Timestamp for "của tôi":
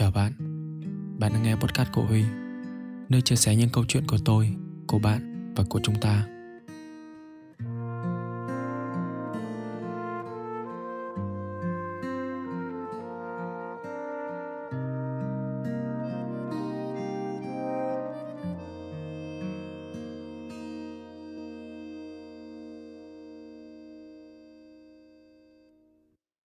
4.06-4.54